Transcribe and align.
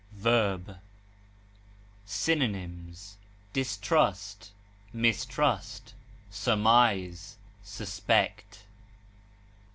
_Synonyms: 2.07 3.17
distrust, 3.53 4.49
mistrust, 4.91 5.93
surmise, 6.31 7.37
suspect. 7.61 8.63